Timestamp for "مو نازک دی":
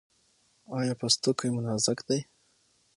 1.53-2.19